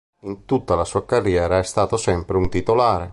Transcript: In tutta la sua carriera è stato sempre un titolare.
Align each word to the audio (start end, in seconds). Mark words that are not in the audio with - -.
In 0.21 0.45
tutta 0.45 0.73
la 0.73 0.83
sua 0.83 1.05
carriera 1.05 1.59
è 1.59 1.63
stato 1.63 1.95
sempre 1.95 2.35
un 2.35 2.49
titolare. 2.49 3.09